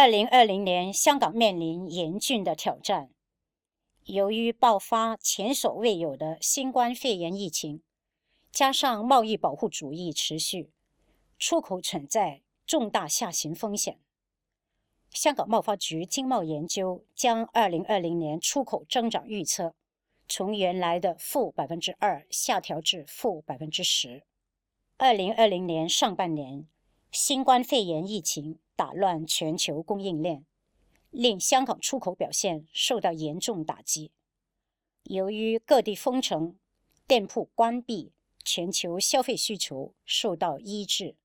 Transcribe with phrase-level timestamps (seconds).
[0.00, 3.10] 二零二零年，香港面临严峻的挑战。
[4.04, 7.82] 由于爆发前所未有的新冠肺炎疫情，
[8.52, 10.70] 加上贸易保护主义持续，
[11.36, 13.98] 出口存在重大下行风险。
[15.10, 19.74] 香港贸发局经贸研究将二零二零年出口增长预测
[20.28, 24.22] 从原来的负百分之二下调至负百分之十。
[24.96, 26.68] 二零二零年上半年，
[27.10, 28.60] 新冠肺炎疫情。
[28.78, 30.46] 打乱全球供应链，
[31.10, 34.12] 令香港出口表现受到严重打击。
[35.02, 36.56] 由于各地封城、
[37.04, 38.12] 店铺关闭，
[38.44, 41.16] 全球消费需求受到抑制。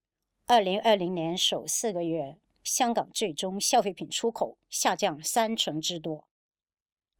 [0.47, 6.27] 二零二零年首四个月，香港最终消费品出口下降三成之多。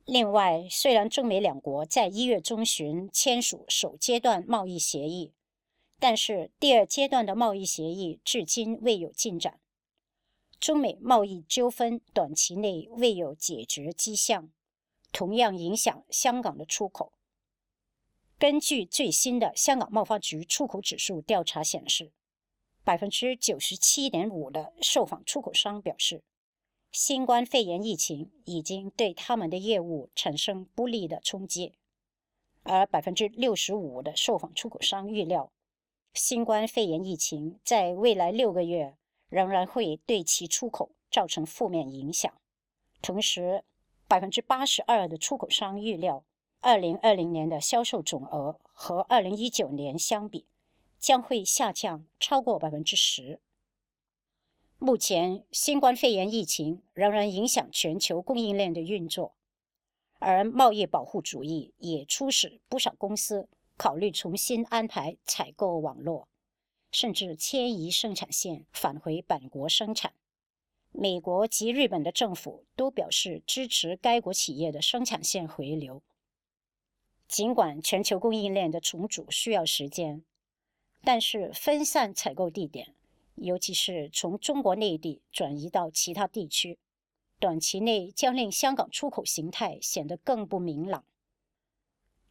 [0.04, 5.36] 另外，虽然中美两国在一月中旬签署首阶段贸易协议，
[6.00, 9.60] 但是第二阶段的贸易协议至今未有进展。
[10.64, 14.50] 中美贸易纠纷短期内未有解决迹象，
[15.12, 17.12] 同样影响香港的出口。
[18.40, 22.14] 根据最新的香港贸发局出口指数调查显示，
[22.86, 26.24] 百分之九十七点五的受访出口商表示，
[26.94, 31.74] 新冠肺炎疫情已经对他们的业务产生不利的冲击，
[32.62, 35.52] 而百分之六十五的受访出口商预料，
[36.14, 38.96] 新冠肺炎疫情在未来六个月。
[39.34, 42.32] 仍然会对其出口造成负面影响。
[43.02, 43.64] 同时，
[44.08, 46.24] 百分之八十二的出口商预料，
[46.62, 50.46] 二零二零年的销售总额和二零一九年相比，
[51.00, 53.40] 将会下降超过百分之十。
[54.78, 59.34] 目前，新冠肺炎疫情仍然影响全球供应链的运作，
[60.20, 66.28] 而贸易保护主义也促使不少公司考虑重新安排采购网络。
[66.94, 70.14] 甚至迁移生产线返回本国生产。
[70.92, 76.04] 美国及日本的政府都表示支持该国企业的生产线回流。
[77.28, 80.24] 尽管全球供应链的重组需要时间，
[81.04, 82.94] 但是分散采购地点，
[83.36, 86.78] 尤其是从中国内地转移到其他地区，
[87.40, 91.04] 短期内将令香港出口形态显得更不明朗。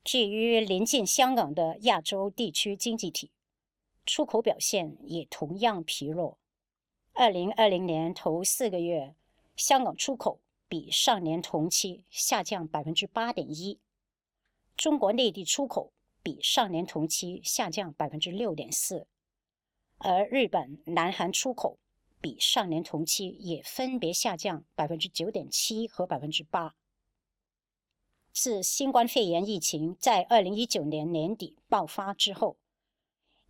[0.05, 3.33] 至于临近香港的亚洲地区经济体，
[4.05, 6.39] 出口表现也同样疲弱。
[7.15, 9.15] 二零二零年头四个月，
[9.55, 13.79] 香港出口比上年同期下降百分之八点一；
[14.77, 15.93] 中国内地出口
[16.23, 19.07] 比上年同期下降百分之六点四，
[19.99, 21.79] 而日本、南韩出口
[22.21, 26.75] 比上年同期也分别下降百分之九点七和百分之八。
[28.33, 32.57] 自新冠肺炎疫情在二零一九年年底爆发之后，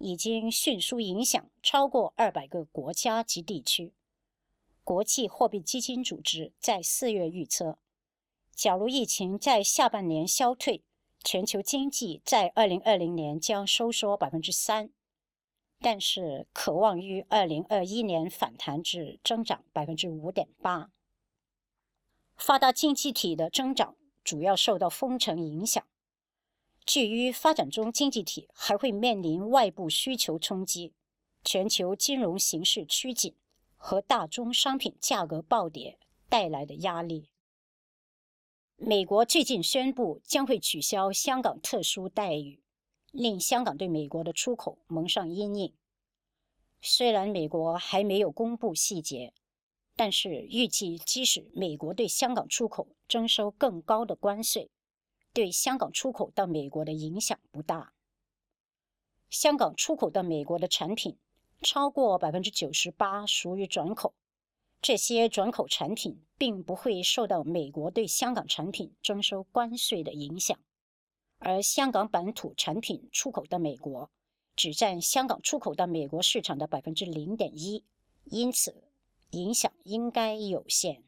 [0.03, 3.95] 已经迅速影响超过二百个国家及地区。
[4.83, 7.79] 国际货币基金组织在四月预测，
[8.53, 10.83] 假如疫情在下半年消退，
[11.23, 14.91] 全球经济在二零二零年将收缩百分之三，
[15.79, 20.91] 但是可望于二零二一年反弹至增长百分之五点八。
[22.37, 25.87] 发达经济体的增长主要受到封城影响。
[26.85, 30.93] 至于发展中经济体，还会面临外部需求冲击、
[31.45, 33.35] 全球金融形势趋紧
[33.77, 35.99] 和大宗商品价格暴跌
[36.29, 37.31] 带来的压力。
[38.77, 42.61] 美国最近宣布将会取消香港特殊待遇，
[43.13, 45.75] 令香港对美国的出口蒙上阴影。
[46.81, 49.33] 虽然美国还没有公布细节，
[49.95, 54.69] 但是预计即使美国对香港出口征收更高的关税。
[55.33, 57.93] 对香港出口到美国的影响不大。
[59.31, 61.17] 香港出口到美国的产品
[61.63, 64.13] 超过百分之九十八属于转口，
[64.83, 70.59] 这些转口产品并不会受到美国对香港产品征收关税的影响，
[71.39, 74.11] 而香港本土产品出口到美国
[74.55, 77.85] 只占香港出口到美国市场的百分之零点一，
[78.25, 78.83] 因此
[79.31, 81.03] 影响应该有限。